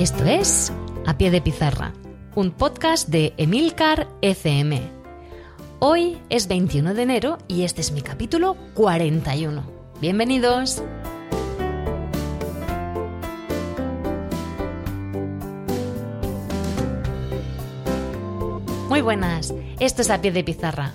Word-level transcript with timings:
Esto 0.00 0.24
es 0.24 0.72
A 1.04 1.18
Pie 1.18 1.30
de 1.30 1.42
Pizarra, 1.42 1.92
un 2.34 2.52
podcast 2.52 3.10
de 3.10 3.34
Emilcar 3.36 4.08
FM. 4.22 4.80
Hoy 5.78 6.16
es 6.30 6.48
21 6.48 6.94
de 6.94 7.02
enero 7.02 7.36
y 7.48 7.64
este 7.64 7.82
es 7.82 7.92
mi 7.92 8.00
capítulo 8.00 8.56
41. 8.72 9.62
Bienvenidos. 10.00 10.82
Muy 18.88 19.02
buenas, 19.02 19.52
esto 19.80 20.00
es 20.00 20.08
A 20.08 20.22
Pie 20.22 20.32
de 20.32 20.44
Pizarra, 20.44 20.94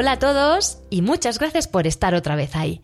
Hola 0.00 0.12
a 0.12 0.18
todos 0.20 0.78
y 0.90 1.02
muchas 1.02 1.40
gracias 1.40 1.66
por 1.66 1.88
estar 1.88 2.14
otra 2.14 2.36
vez 2.36 2.54
ahí. 2.54 2.82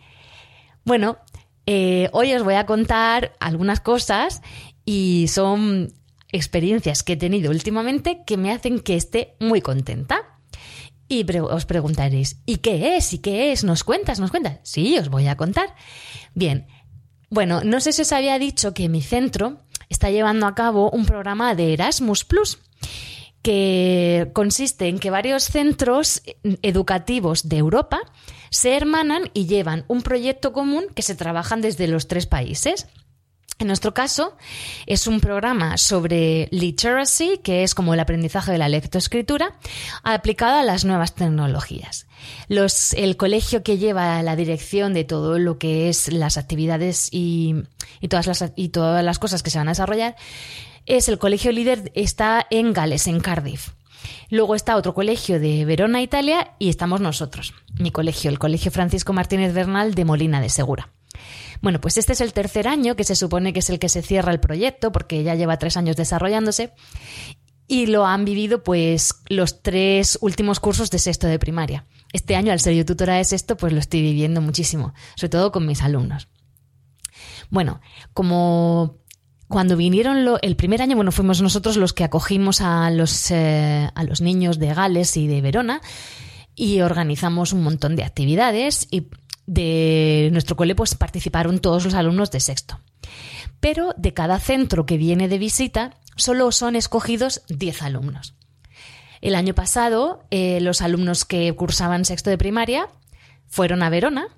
Bueno, 0.84 1.18
eh, 1.64 2.09
hoy 2.12 2.34
os 2.34 2.42
voy 2.42 2.54
a 2.54 2.66
contar 2.66 3.37
algunas 3.38 3.79
cosas 3.79 4.43
y 4.84 5.26
son 5.29 5.93
experiencias 6.32 7.04
que 7.04 7.12
he 7.12 7.16
tenido 7.16 7.52
últimamente 7.52 8.24
que 8.26 8.37
me 8.37 8.51
hacen 8.51 8.80
que 8.80 8.96
esté 8.96 9.37
muy 9.38 9.60
contenta. 9.60 10.40
Y 11.06 11.24
os 11.38 11.66
preguntaréis, 11.66 12.40
¿y 12.46 12.56
qué 12.56 12.96
es? 12.96 13.12
¿Y 13.12 13.18
qué 13.18 13.52
es? 13.52 13.62
¿Nos 13.62 13.84
cuentas? 13.84 14.18
¿Nos 14.18 14.32
cuentas? 14.32 14.59
Sí, 14.65 14.99
os 14.99 15.09
voy 15.09 15.28
a 15.28 15.37
contar. 15.37 15.73
Bien, 16.34 16.66
bueno, 17.30 17.62
no 17.62 17.78
sé 17.78 17.93
si 17.93 18.02
os 18.02 18.10
había 18.10 18.40
dicho 18.40 18.74
que 18.74 18.88
mi 18.88 19.02
centro 19.02 19.60
está 19.88 20.10
llevando 20.10 20.49
a 20.49 20.56
cabo 20.56 20.90
un 20.90 21.06
programa 21.06 21.54
de 21.54 21.74
Erasmus 21.74 22.24
Plus 22.24 22.59
que 23.45 24.30
consiste 24.32 24.88
en 24.88 24.98
que 24.98 25.10
varios 25.10 25.45
centros 25.45 26.23
educativos 26.62 27.46
de 27.46 27.59
Europa 27.59 28.00
se 28.48 28.74
hermanan 28.74 29.30
y 29.34 29.45
llevan 29.45 29.84
un 29.87 30.00
proyecto 30.00 30.54
común 30.54 30.87
que 30.95 31.02
se 31.02 31.14
trabajan 31.14 31.60
desde 31.60 31.87
los 31.87 32.09
tres 32.09 32.24
países. 32.24 32.87
En 33.59 33.66
nuestro 33.66 33.92
caso, 33.92 34.34
es 34.87 35.06
un 35.06 35.20
programa 35.20 35.76
sobre 35.76 36.48
literacy, 36.52 37.38
que 37.45 37.65
es 37.65 37.74
como 37.74 37.92
el 37.92 38.00
aprendizaje 38.00 38.50
de 38.50 38.59
la 38.59 38.70
lectoescritura, 38.70 39.59
aplicado 40.02 40.59
a 40.59 40.65
las 40.65 40.87
nuevas 40.87 41.15
tecnologías. 41.15 42.06
el 42.48 43.16
colegio 43.18 43.62
que 43.62 43.76
lleva 43.76 44.22
la 44.22 44.37
dirección 44.37 44.95
de 44.95 45.04
todo 45.04 45.38
lo 45.38 45.59
que 45.59 45.90
es 45.90 46.10
las 46.10 46.38
actividades 46.38 47.10
y, 47.12 47.56
todas, 48.09 48.26
las, 48.26 48.52
y 48.56 48.70
todas 48.70 49.04
las 49.04 49.18
cosas 49.18 49.42
que 49.42 49.50
se 49.50 49.59
van 49.59 49.68
a 49.68 49.72
desarrollar 49.72 50.16
es 50.87 51.09
el 51.09 51.18
colegio 51.18 51.52
líder, 51.52 51.90
está 51.95 52.46
en 52.51 52.73
Gales, 52.73 53.07
en 53.07 53.21
Cardiff. 53.21 53.71
Luego 54.30 54.54
está 54.54 54.77
otro 54.77 54.95
colegio 54.95 55.40
de 55.40 55.65
Verona, 55.65 56.02
Italia, 56.02 56.54
y 56.59 56.68
estamos 56.68 57.01
nosotros, 57.01 57.54
mi 57.79 57.90
colegio, 57.90 58.30
el 58.30 58.38
Colegio 58.38 58.71
Francisco 58.71 59.12
Martínez 59.12 59.55
Bernal 59.55 59.95
de 59.95 60.05
Molina 60.05 60.40
de 60.40 60.49
Segura. 60.49 60.90
Bueno, 61.62 61.80
pues 61.80 61.96
este 61.96 62.12
es 62.12 62.21
el 62.21 62.32
tercer 62.32 62.68
año, 62.68 62.96
que 62.96 63.05
se 63.05 63.16
supone 63.16 63.52
que 63.52 63.60
es 63.60 63.71
el 63.71 63.79
que 63.79 63.88
se 63.88 64.03
cierra 64.03 64.32
el 64.32 64.41
proyecto, 64.41 64.93
porque 64.93 65.22
ya 65.22 65.34
lleva 65.34 65.59
tres 65.59 65.77
años 65.77 65.97
desarrollándose, 65.97 66.72
y 67.66 67.87
lo 67.87 68.05
han 68.06 68.25
vivido 68.25 68.62
pues 68.62 69.15
los 69.28 69.62
tres 69.62 70.19
últimos 70.21 70.61
cursos 70.61 70.91
de 70.91 70.99
sexto 70.99 71.27
de 71.27 71.39
primaria. 71.39 71.87
Este 72.12 72.37
año, 72.37 72.53
al 72.53 72.61
ser 72.61 72.75
yo 72.75 72.84
tutora 72.84 73.15
de 73.15 73.25
sexto, 73.25 73.56
pues 73.56 73.72
lo 73.72 73.78
estoy 73.78 74.03
viviendo 74.03 74.41
muchísimo, 74.41 74.93
sobre 75.16 75.31
todo 75.31 75.53
con 75.53 75.66
mis 75.66 75.83
alumnos. 75.83 76.28
Bueno, 77.51 77.81
como 78.12 78.99
cuando 79.49 79.77
vinieron 79.77 80.38
el 80.41 80.56
primer 80.56 80.82
año, 80.82 80.97
bueno, 80.97 81.12
fuimos 81.12 81.43
nosotros 81.43 81.77
los 81.77 81.93
que 81.93 82.05
acogimos 82.05 82.60
a 82.60 82.91
los, 82.91 83.31
eh, 83.31 83.91
a 83.94 84.05
los 84.05 84.21
niños 84.21 84.59
de 84.59 84.72
Gales 84.72 85.16
y 85.16 85.27
de 85.27 85.41
Verona 85.41 85.81
y 86.55 86.81
organizamos 86.81 87.53
un 87.53 87.62
montón 87.62 87.97
de 87.97 88.04
actividades 88.04 88.88
y 88.91 89.09
de 89.47 90.31
nuestro 90.33 90.56
cole 90.56 90.75
pues 90.75 90.94
participaron 90.94 91.59
todos 91.59 91.84
los 91.84 91.94
alumnos 91.94 92.31
de 92.31 92.41
sexto. 92.41 92.81
Pero 93.60 93.94
de 93.97 94.15
cada 94.15 94.38
centro 94.38 94.87
que 94.87 94.97
viene 94.97 95.28
de 95.28 95.38
visita 95.38 95.94
solo 96.16 96.50
son 96.53 96.77
escogidos 96.77 97.43
10 97.49 97.83
alumnos. 97.83 98.34
El 99.21 99.34
año 99.34 99.54
pasado 99.54 100.25
eh, 100.31 100.60
los 100.60 100.81
alumnos 100.81 101.25
que 101.25 101.54
cursaban 101.54 102.04
sexto 102.04 102.31
de 102.31 102.38
primaria 102.38 102.88
fueron 103.47 103.83
a 103.83 103.91
Verona 103.91 104.28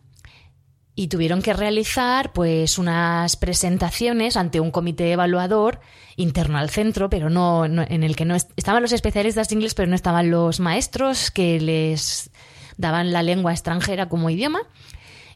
y 0.98 1.08
tuvieron 1.08 1.42
que 1.42 1.52
realizar 1.52 2.32
pues 2.32 2.78
unas 2.78 3.36
presentaciones 3.36 4.36
ante 4.36 4.60
un 4.60 4.70
comité 4.70 5.12
evaluador 5.12 5.78
interno 6.16 6.56
al 6.56 6.70
centro, 6.70 7.10
pero 7.10 7.28
no, 7.28 7.66
en 7.66 8.02
el 8.02 8.16
que 8.16 8.24
no 8.24 8.34
estaban 8.34 8.82
los 8.82 8.92
especialistas 8.92 9.50
de 9.50 9.56
inglés, 9.56 9.74
pero 9.74 9.88
no 9.88 9.94
estaban 9.94 10.30
los 10.30 10.58
maestros 10.58 11.30
que 11.30 11.60
les 11.60 12.30
daban 12.78 13.12
la 13.12 13.22
lengua 13.22 13.52
extranjera 13.52 14.08
como 14.08 14.30
idioma 14.30 14.60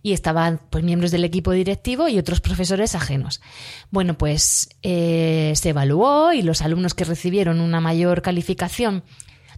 y 0.02 0.14
estaban 0.14 0.62
pues 0.70 0.82
miembros 0.82 1.10
del 1.10 1.24
equipo 1.24 1.52
directivo 1.52 2.08
y 2.08 2.18
otros 2.18 2.40
profesores 2.40 2.94
ajenos. 2.94 3.42
Bueno, 3.90 4.16
pues 4.16 4.70
eh, 4.82 5.52
se 5.56 5.68
evaluó 5.68 6.32
y 6.32 6.40
los 6.40 6.62
alumnos 6.62 6.94
que 6.94 7.04
recibieron 7.04 7.60
una 7.60 7.82
mayor 7.82 8.22
calificación 8.22 9.04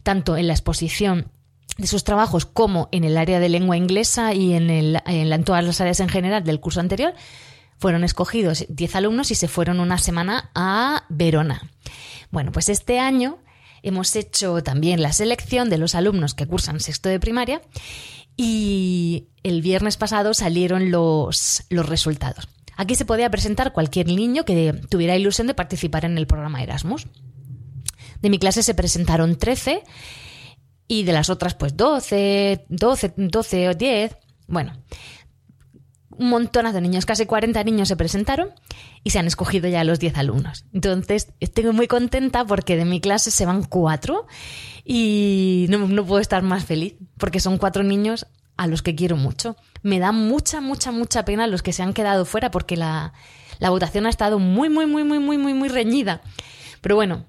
tanto 0.02 0.36
en 0.36 0.48
la 0.48 0.54
exposición 0.54 1.30
de 1.78 1.86
sus 1.86 2.04
trabajos 2.04 2.46
como 2.46 2.88
en 2.92 3.04
el 3.04 3.16
área 3.16 3.40
de 3.40 3.48
lengua 3.48 3.76
inglesa 3.76 4.34
y 4.34 4.52
en, 4.54 4.70
en, 4.70 5.44
todas 5.44 5.64
las 5.64 5.80
áreas 5.80 6.00
en 6.00 6.08
general 6.08 6.44
del 6.44 6.60
curso 6.60 6.80
anterior, 6.80 7.14
fueron 7.78 8.04
escogidos 8.04 8.66
10 8.68 8.96
alumnos 8.96 9.30
y 9.30 9.34
se 9.34 9.48
fueron 9.48 9.80
una 9.80 9.98
semana 9.98 10.50
a 10.54 11.04
Verona. 11.08 11.70
Bueno, 12.30 12.52
pues 12.52 12.68
este 12.68 13.00
año 13.00 13.38
hemos 13.82 14.14
hecho 14.16 14.62
también 14.62 15.02
la 15.02 15.12
selección 15.12 15.68
de 15.68 15.78
los 15.78 15.94
alumnos 15.94 16.34
que 16.34 16.46
cursan 16.46 16.80
sexto 16.80 17.08
de 17.08 17.18
primaria 17.18 17.60
y 18.36 19.28
el 19.42 19.62
viernes 19.62 19.96
pasado 19.96 20.34
salieron 20.34 20.90
los, 20.90 21.64
los 21.68 21.88
resultados. 21.88 22.48
Aquí 22.76 22.94
se 22.94 23.04
podía 23.04 23.30
presentar 23.30 23.72
cualquier 23.72 24.06
niño 24.06 24.44
que 24.44 24.72
tuviera 24.88 25.16
ilusión 25.16 25.46
de 25.46 25.54
participar 25.54 26.04
en 26.04 26.16
el 26.16 26.26
programa 26.26 26.62
Erasmus. 26.62 27.06
De 28.20 28.30
mi 28.30 28.38
clase 28.38 28.62
se 28.62 28.74
presentaron 28.74 29.36
13 29.36 29.82
y 30.88 31.04
de 31.04 31.12
las 31.12 31.30
otras 31.30 31.54
pues 31.54 31.76
12, 31.76 32.66
12, 32.68 33.14
12 33.16 33.68
o 33.68 33.74
10. 33.74 34.16
Bueno, 34.48 34.72
un 36.10 36.28
montón 36.28 36.72
de 36.72 36.80
niños, 36.80 37.06
casi 37.06 37.26
40 37.26 37.62
niños 37.64 37.88
se 37.88 37.96
presentaron 37.96 38.50
y 39.02 39.10
se 39.10 39.18
han 39.18 39.26
escogido 39.26 39.68
ya 39.68 39.84
los 39.84 39.98
10 39.98 40.16
alumnos. 40.18 40.64
Entonces, 40.72 41.32
estoy 41.40 41.64
muy 41.72 41.88
contenta 41.88 42.44
porque 42.44 42.76
de 42.76 42.84
mi 42.84 43.00
clase 43.00 43.30
se 43.30 43.46
van 43.46 43.64
cuatro 43.64 44.26
y 44.84 45.66
no, 45.68 45.78
no 45.78 46.04
puedo 46.04 46.20
estar 46.20 46.42
más 46.42 46.64
feliz 46.64 46.94
porque 47.18 47.40
son 47.40 47.58
cuatro 47.58 47.82
niños 47.82 48.26
a 48.56 48.66
los 48.66 48.82
que 48.82 48.94
quiero 48.94 49.16
mucho. 49.16 49.56
Me 49.82 49.98
da 49.98 50.12
mucha, 50.12 50.60
mucha, 50.60 50.92
mucha 50.92 51.24
pena 51.24 51.46
los 51.46 51.62
que 51.62 51.72
se 51.72 51.82
han 51.82 51.94
quedado 51.94 52.24
fuera 52.24 52.50
porque 52.50 52.76
la, 52.76 53.12
la 53.58 53.70
votación 53.70 54.06
ha 54.06 54.10
estado 54.10 54.38
muy, 54.38 54.68
muy, 54.68 54.86
muy, 54.86 55.04
muy, 55.04 55.18
muy, 55.18 55.38
muy, 55.38 55.54
muy 55.54 55.68
reñida. 55.68 56.20
Pero 56.80 56.96
bueno, 56.96 57.26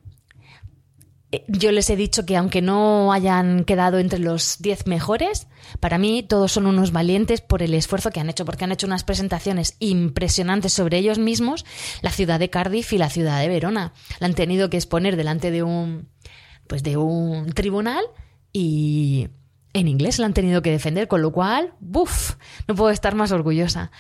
yo 1.47 1.71
les 1.71 1.89
he 1.89 1.95
dicho 1.95 2.25
que 2.25 2.37
aunque 2.37 2.61
no 2.61 3.11
hayan 3.11 3.63
quedado 3.63 3.99
entre 3.99 4.19
los 4.19 4.57
10 4.59 4.87
mejores, 4.87 5.47
para 5.79 5.97
mí 5.97 6.23
todos 6.23 6.51
son 6.51 6.67
unos 6.67 6.91
valientes 6.91 7.41
por 7.41 7.63
el 7.63 7.73
esfuerzo 7.73 8.11
que 8.11 8.19
han 8.19 8.29
hecho, 8.29 8.45
porque 8.45 8.63
han 8.63 8.71
hecho 8.71 8.87
unas 8.87 9.03
presentaciones 9.03 9.75
impresionantes 9.79 10.73
sobre 10.73 10.97
ellos 10.97 11.19
mismos, 11.19 11.65
la 12.01 12.11
ciudad 12.11 12.39
de 12.39 12.49
Cardiff 12.49 12.93
y 12.93 12.97
la 12.97 13.09
ciudad 13.09 13.39
de 13.39 13.47
Verona. 13.47 13.93
La 14.19 14.27
han 14.27 14.35
tenido 14.35 14.69
que 14.69 14.77
exponer 14.77 15.15
delante 15.15 15.51
de 15.51 15.63
un, 15.63 16.09
pues 16.67 16.83
de 16.83 16.97
un 16.97 17.51
tribunal 17.53 18.03
y 18.51 19.29
en 19.73 19.87
inglés 19.87 20.19
la 20.19 20.27
han 20.27 20.33
tenido 20.33 20.61
que 20.61 20.71
defender, 20.71 21.07
con 21.07 21.21
lo 21.21 21.31
cual, 21.31 21.73
¡buf! 21.79 22.35
No 22.67 22.75
puedo 22.75 22.91
estar 22.91 23.15
más 23.15 23.31
orgullosa. 23.31 23.91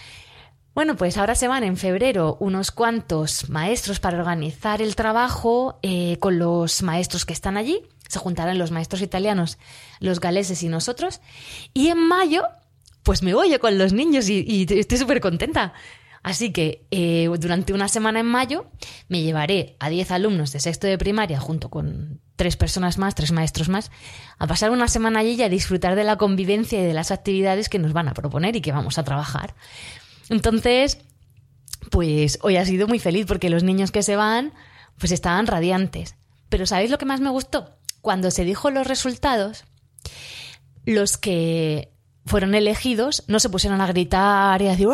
Bueno, 0.75 0.95
pues 0.95 1.17
ahora 1.17 1.35
se 1.35 1.47
van 1.47 1.63
en 1.63 1.77
febrero 1.77 2.35
unos 2.39 2.71
cuantos 2.71 3.47
maestros 3.49 3.99
para 3.99 4.17
organizar 4.17 4.81
el 4.81 4.95
trabajo 4.95 5.77
eh, 5.83 6.17
con 6.19 6.39
los 6.39 6.81
maestros 6.81 7.25
que 7.25 7.33
están 7.33 7.57
allí. 7.57 7.83
Se 8.07 8.17
juntarán 8.17 8.57
los 8.57 8.71
maestros 8.71 9.03
italianos, 9.03 9.59
los 9.99 10.19
galeses 10.19 10.63
y 10.63 10.69
nosotros. 10.69 11.21
Y 11.75 11.89
en 11.89 11.99
mayo, 11.99 12.43
pues 13.03 13.21
me 13.21 13.35
voy 13.35 13.51
yo 13.51 13.59
con 13.59 13.77
los 13.77 13.93
niños 13.93 14.29
y, 14.29 14.65
estoy 14.67 14.97
súper 14.97 15.21
contenta. 15.21 15.73
Así 16.23 16.51
que 16.51 16.87
eh, 16.89 17.29
durante 17.37 17.73
una 17.73 17.87
semana 17.87 18.21
en 18.21 18.25
mayo 18.25 18.65
me 19.09 19.21
llevaré 19.21 19.75
a 19.79 19.89
10 19.89 20.09
alumnos 20.09 20.53
de 20.53 20.59
sexto 20.59 20.87
de 20.87 20.97
primaria 20.97 21.39
junto 21.39 21.69
con 21.69 22.21
tres 22.35 22.55
personas 22.55 22.97
más, 22.97 23.13
tres 23.13 23.31
maestros 23.31 23.69
más, 23.69 23.91
a 24.39 24.47
pasar 24.47 24.71
una 24.71 24.87
semana 24.87 25.19
allí 25.19 25.33
y 25.33 25.43
a 25.43 25.49
disfrutar 25.49 25.95
de 25.95 26.03
la 26.03 26.17
convivencia 26.17 26.81
y 26.81 26.85
de 26.85 26.93
las 26.93 27.11
actividades 27.11 27.69
que 27.69 27.77
nos 27.77 27.93
van 27.93 28.07
a 28.07 28.13
proponer 28.13 28.55
y 28.55 28.61
que 28.61 28.71
vamos 28.71 28.97
a 28.97 29.03
trabajar. 29.03 29.53
Entonces, 30.33 30.97
pues 31.91 32.39
hoy 32.41 32.57
ha 32.57 32.65
sido 32.65 32.87
muy 32.87 32.97
feliz 32.97 33.27
porque 33.27 33.51
los 33.51 33.63
niños 33.63 33.91
que 33.91 34.01
se 34.01 34.15
van, 34.15 34.51
pues 34.97 35.11
estaban 35.11 35.45
radiantes. 35.45 36.15
Pero 36.49 36.65
¿sabéis 36.65 36.89
lo 36.89 36.97
que 36.97 37.05
más 37.05 37.21
me 37.21 37.29
gustó? 37.29 37.77
Cuando 38.01 38.31
se 38.31 38.43
dijo 38.43 38.71
los 38.71 38.87
resultados, 38.87 39.63
los 40.85 41.17
que 41.17 41.93
fueron 42.25 42.55
elegidos 42.55 43.23
no 43.27 43.39
se 43.39 43.49
pusieron 43.49 43.79
a 43.79 43.87
gritar 43.87 44.59
y 44.61 44.67
a 44.67 44.71
decir, 44.71 44.87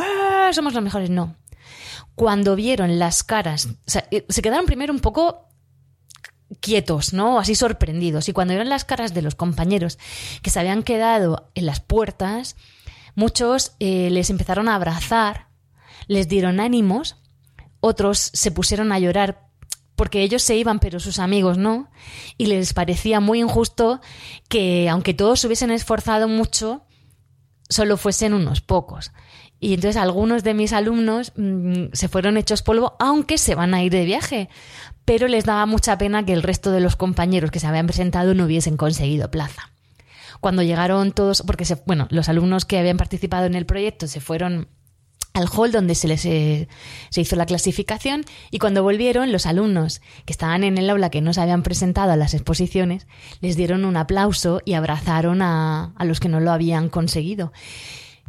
somos 0.52 0.74
los 0.74 0.84
mejores! 0.84 1.10
No. 1.10 1.38
Cuando 2.16 2.58
vieron 2.58 3.00
las 3.00 3.24
caras, 3.24 3.70
eh, 4.12 4.26
se 4.28 4.42
quedaron 4.42 4.66
primero 4.66 4.92
un 4.92 5.00
poco 5.00 5.48
quietos, 6.60 7.14
¿no? 7.14 7.40
Así 7.40 7.56
sorprendidos. 7.56 8.28
Y 8.28 8.34
cuando 8.34 8.54
vieron 8.54 8.68
las 8.68 8.84
caras 8.84 9.14
de 9.14 9.22
los 9.22 9.36
compañeros 9.36 9.98
que 10.42 10.50
se 10.50 10.60
habían 10.60 10.84
quedado 10.84 11.50
en 11.56 11.66
las 11.66 11.80
puertas, 11.80 12.58
muchos 13.20 13.74
eh, 13.80 14.10
les 14.10 14.30
empezaron 14.30 14.70
a 14.70 14.76
abrazar, 14.76 15.50
les 16.08 16.28
dieron 16.28 16.60
ánimos, 16.60 17.18
otros 17.82 18.32
se 18.34 18.50
pusieron 18.50 18.92
a 18.92 19.00
llorar 19.00 19.50
porque 19.96 20.22
ellos 20.22 20.42
se 20.42 20.56
iban 20.56 20.80
pero 20.80 21.02
sus 21.02 21.20
amigos 21.20 21.58
no, 21.58 21.92
y 22.38 22.46
les 22.46 22.74
parecía 22.74 23.20
muy 23.20 23.42
injusto 23.42 24.00
que 24.48 24.88
aunque 24.90 25.14
todos 25.14 25.42
se 25.42 25.48
hubiesen 25.48 25.72
esforzado 25.72 26.30
mucho, 26.30 26.86
solo 27.68 27.98
fuesen 27.98 28.34
unos 28.34 28.62
pocos. 28.62 29.12
Y 29.60 29.74
entonces 29.74 29.98
algunos 29.98 30.46
de 30.46 30.54
mis 30.54 30.72
alumnos 30.72 31.34
mm, 31.36 31.88
se 31.92 32.08
fueron 32.08 32.38
hechos 32.38 32.62
polvo, 32.62 32.96
aunque 33.00 33.38
se 33.38 33.56
van 33.56 33.74
a 33.74 33.84
ir 33.84 33.92
de 33.92 34.06
viaje. 34.06 34.50
Pero 35.04 35.28
les 35.28 35.44
daba 35.44 35.66
mucha 35.66 35.98
pena 35.98 36.26
que 36.26 36.32
el 36.32 36.44
resto 36.44 36.72
de 36.72 36.80
los 36.80 36.96
compañeros 36.96 37.52
que 37.52 37.60
se 37.60 37.68
habían 37.68 37.88
presentado 37.88 38.34
no 38.34 38.46
hubiesen 38.46 38.78
conseguido 38.78 39.30
plaza. 39.30 39.74
Cuando 40.40 40.64
llegaron 40.64 41.12
todos, 41.12 41.44
porque 41.46 41.66
se, 41.66 41.76
bueno, 41.86 42.08
los 42.12 42.30
alumnos 42.30 42.66
que 42.66 42.78
habían 42.78 42.98
participado 42.98 43.46
en 43.46 43.56
el 43.56 43.66
proyecto 43.66 44.08
se 44.08 44.22
fueron 44.22 44.68
al 45.34 45.48
hall 45.48 45.72
donde 45.72 45.96
se 45.96 46.08
les 46.08 46.26
eh, 46.26 46.68
se 47.10 47.22
hizo 47.22 47.36
la 47.36 47.46
clasificación 47.46 48.26
y 48.52 48.60
cuando 48.60 48.84
volvieron 48.84 49.32
los 49.32 49.46
alumnos 49.46 50.02
que 50.26 50.34
estaban 50.34 50.64
en 50.64 50.78
el 50.78 50.90
aula 50.90 51.12
que 51.12 51.22
no 51.22 51.34
se 51.34 51.42
habían 51.42 51.62
presentado 51.64 52.12
a 52.12 52.16
las 52.16 52.34
exposiciones 52.34 53.08
les 53.40 53.56
dieron 53.56 53.86
un 53.86 53.96
aplauso 53.96 54.62
y 54.66 54.74
abrazaron 54.74 55.42
a, 55.42 55.94
a 55.96 56.06
los 56.06 56.20
que 56.20 56.30
no 56.30 56.40
lo 56.40 56.52
habían 56.52 56.90
conseguido. 56.90 57.54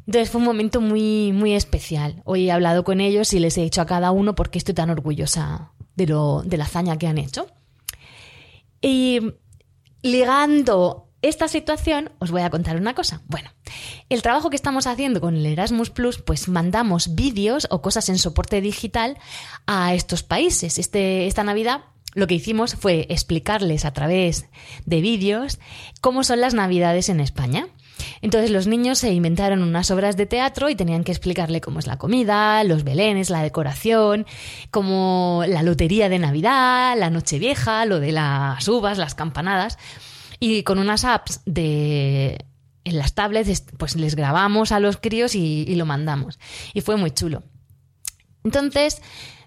Entonces 0.06 0.30
fue 0.30 0.40
un 0.40 0.46
momento 0.46 0.80
muy, 0.80 1.32
muy 1.32 1.54
especial. 1.54 2.22
Hoy 2.24 2.48
he 2.48 2.52
hablado 2.52 2.84
con 2.84 3.00
ellos 3.00 3.32
y 3.32 3.38
les 3.38 3.56
he 3.58 3.62
dicho 3.62 3.80
a 3.80 3.86
cada 3.86 4.10
uno 4.10 4.34
por 4.34 4.50
qué 4.50 4.58
estoy 4.58 4.74
tan 4.74 4.90
orgullosa 4.90 5.72
de, 5.94 6.06
lo, 6.06 6.42
de 6.42 6.56
la 6.56 6.64
hazaña 6.64 6.98
que 6.98 7.06
han 7.06 7.18
hecho. 7.18 7.46
Y 8.80 9.20
ligando 10.02 11.09
esta 11.22 11.48
situación, 11.48 12.12
os 12.18 12.30
voy 12.30 12.42
a 12.42 12.50
contar 12.50 12.76
una 12.76 12.94
cosa. 12.94 13.20
Bueno, 13.26 13.50
el 14.08 14.22
trabajo 14.22 14.50
que 14.50 14.56
estamos 14.56 14.86
haciendo 14.86 15.20
con 15.20 15.36
el 15.36 15.46
Erasmus 15.46 15.90
Plus, 15.90 16.18
pues 16.18 16.48
mandamos 16.48 17.14
vídeos 17.14 17.66
o 17.70 17.82
cosas 17.82 18.08
en 18.08 18.18
soporte 18.18 18.60
digital 18.60 19.18
a 19.66 19.94
estos 19.94 20.22
países. 20.22 20.78
Este, 20.78 21.26
esta 21.26 21.44
Navidad 21.44 21.82
lo 22.14 22.26
que 22.26 22.34
hicimos 22.34 22.74
fue 22.74 23.06
explicarles 23.08 23.84
a 23.84 23.92
través 23.92 24.46
de 24.84 25.00
vídeos 25.00 25.60
cómo 26.00 26.24
son 26.24 26.40
las 26.40 26.54
Navidades 26.54 27.08
en 27.08 27.20
España. 27.20 27.68
Entonces 28.22 28.50
los 28.50 28.66
niños 28.66 28.98
se 28.98 29.12
inventaron 29.12 29.62
unas 29.62 29.90
obras 29.90 30.16
de 30.16 30.26
teatro 30.26 30.70
y 30.70 30.74
tenían 30.74 31.04
que 31.04 31.12
explicarle 31.12 31.60
cómo 31.60 31.78
es 31.78 31.86
la 31.86 31.98
comida, 31.98 32.64
los 32.64 32.82
belenes, 32.82 33.30
la 33.30 33.42
decoración, 33.42 34.26
como 34.70 35.44
la 35.46 35.62
lotería 35.62 36.08
de 36.08 36.18
Navidad, 36.18 36.96
la 36.98 37.10
Nochevieja, 37.10 37.84
lo 37.84 38.00
de 38.00 38.12
las 38.12 38.66
uvas, 38.66 38.98
las 38.98 39.14
campanadas. 39.14 39.78
Y 40.40 40.62
con 40.62 40.78
unas 40.78 41.04
apps 41.04 41.42
de 41.44 42.46
en 42.84 42.98
las 42.98 43.14
tablets, 43.14 43.64
pues 43.76 43.94
les 43.96 44.16
grabamos 44.16 44.72
a 44.72 44.80
los 44.80 44.96
críos 44.96 45.34
y, 45.34 45.74
lo 45.74 45.86
mandamos. 45.86 46.38
Y 46.72 46.80
fue 46.80 46.96
muy 46.96 47.10
chulo. 47.10 47.42
Entonces, 48.42 49.02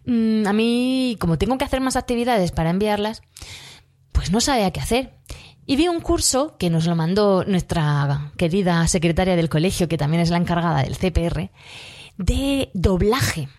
mm, 0.06 0.46
a 0.46 0.54
mí, 0.54 1.18
como 1.20 1.38
tengo 1.38 1.58
que 1.58 1.66
hacer 1.66 1.82
más 1.82 1.96
actividades 1.96 2.52
para 2.52 2.70
enviarlas, 2.70 3.22
pues 4.12 4.32
no 4.32 4.40
sabía 4.40 4.72
qué 4.72 4.80
hacer. 4.80 5.20
Y 5.66 5.78
vi 5.78 5.88
un 5.88 6.02
curso 6.02 6.58
que 6.58 6.70
nos 6.70 6.86
lo 6.86 6.96
mandó 6.96 7.44
nuestra 7.46 8.32
querida 8.38 8.88
secretaria 8.88 9.36
del 9.36 9.50
colegio, 9.50 9.88
que 9.88 9.98
también 9.98 10.22
es 10.22 10.30
la 10.30 10.38
encargada 10.38 10.84
del 10.84 10.98
CPR, 10.98 11.50
de 12.18 12.70
doblaje. 12.74 13.50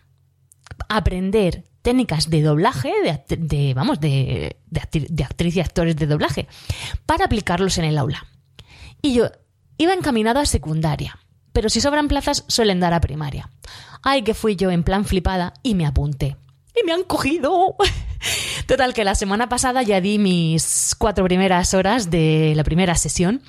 Aprender 0.88 1.64
técnicas 1.84 2.30
de 2.30 2.40
doblaje, 2.40 2.90
de, 3.28 3.74
vamos, 3.74 4.00
de, 4.00 4.56
de, 4.70 5.24
actriz 5.24 5.54
y 5.54 5.60
actores 5.60 5.94
de 5.94 6.06
doblaje, 6.06 6.48
para 7.04 7.26
aplicarlos 7.26 7.76
en 7.76 7.84
el 7.84 7.98
aula. 7.98 8.26
Y 9.02 9.12
yo 9.12 9.30
iba 9.76 9.92
encaminado 9.92 10.40
a 10.40 10.46
secundaria, 10.46 11.18
pero 11.52 11.68
si 11.68 11.82
sobran 11.82 12.08
plazas 12.08 12.44
suelen 12.48 12.80
dar 12.80 12.94
a 12.94 13.02
primaria. 13.02 13.50
Ay, 14.02 14.22
que 14.22 14.32
fui 14.32 14.56
yo 14.56 14.70
en 14.70 14.82
plan 14.82 15.04
flipada 15.04 15.52
y 15.62 15.74
me 15.74 15.84
apunté. 15.84 16.38
Y 16.74 16.86
me 16.86 16.94
han 16.94 17.04
cogido. 17.04 17.76
Total, 18.66 18.94
que 18.94 19.04
la 19.04 19.14
semana 19.14 19.50
pasada 19.50 19.82
ya 19.82 20.00
di 20.00 20.18
mis 20.18 20.96
cuatro 20.98 21.22
primeras 21.24 21.74
horas 21.74 22.10
de 22.10 22.54
la 22.56 22.64
primera 22.64 22.94
sesión 22.94 23.42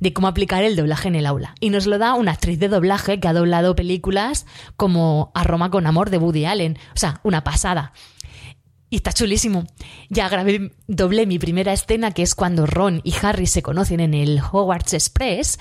de 0.00 0.12
cómo 0.12 0.28
aplicar 0.28 0.64
el 0.64 0.76
doblaje 0.76 1.08
en 1.08 1.14
el 1.14 1.26
aula. 1.26 1.54
Y 1.60 1.70
nos 1.70 1.86
lo 1.86 1.98
da 1.98 2.14
una 2.14 2.32
actriz 2.32 2.58
de 2.58 2.68
doblaje 2.68 3.20
que 3.20 3.28
ha 3.28 3.32
doblado 3.32 3.74
películas 3.74 4.46
como 4.76 5.32
A 5.34 5.44
Roma 5.44 5.70
con 5.70 5.86
Amor 5.86 6.10
de 6.10 6.18
Woody 6.18 6.44
Allen. 6.44 6.78
O 6.94 6.98
sea, 6.98 7.20
una 7.22 7.44
pasada. 7.44 7.92
Y 8.90 8.96
está 8.96 9.12
chulísimo. 9.12 9.66
Ya 10.08 10.28
grabé, 10.28 10.72
doblé 10.86 11.26
mi 11.26 11.38
primera 11.38 11.72
escena, 11.72 12.12
que 12.12 12.22
es 12.22 12.34
cuando 12.34 12.66
Ron 12.66 13.00
y 13.02 13.14
Harry 13.22 13.46
se 13.46 13.62
conocen 13.62 14.00
en 14.00 14.14
el 14.14 14.40
Hogwarts 14.40 14.94
Express, 14.94 15.58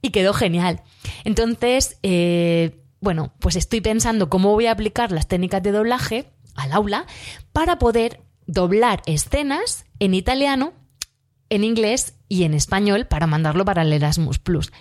y 0.00 0.10
quedó 0.10 0.34
genial. 0.34 0.82
Entonces, 1.24 1.98
eh, 2.02 2.82
bueno, 3.00 3.32
pues 3.38 3.56
estoy 3.56 3.80
pensando 3.80 4.28
cómo 4.28 4.50
voy 4.50 4.66
a 4.66 4.72
aplicar 4.72 5.12
las 5.12 5.28
técnicas 5.28 5.62
de 5.62 5.72
doblaje 5.72 6.32
al 6.54 6.72
aula 6.72 7.06
para 7.52 7.78
poder 7.78 8.20
doblar 8.46 9.02
escenas 9.06 9.86
en 10.00 10.14
italiano, 10.14 10.72
en 11.52 11.64
inglés 11.64 12.14
y 12.28 12.44
en 12.44 12.54
español 12.54 13.06
para 13.06 13.26
mandarlo 13.26 13.66
para 13.66 13.82
el 13.82 13.92
Erasmus 13.92 14.38
Plus. 14.38 14.72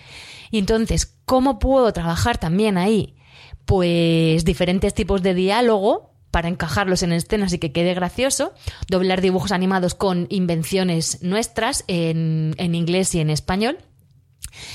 Y 0.51 0.57
entonces, 0.57 1.17
¿cómo 1.25 1.59
puedo 1.59 1.91
trabajar 1.91 2.37
también 2.37 2.77
ahí? 2.77 3.17
Pues 3.65 4.45
diferentes 4.45 4.93
tipos 4.93 5.21
de 5.21 5.33
diálogo 5.33 6.13
para 6.31 6.47
encajarlos 6.47 7.03
en 7.03 7.11
escenas 7.11 7.51
y 7.51 7.59
que 7.59 7.73
quede 7.73 7.93
gracioso, 7.93 8.53
doblar 8.87 9.19
dibujos 9.19 9.51
animados 9.51 9.95
con 9.95 10.27
invenciones 10.29 11.21
nuestras 11.21 11.83
en, 11.87 12.55
en 12.57 12.73
inglés 12.73 13.13
y 13.15 13.19
en 13.19 13.29
español 13.29 13.77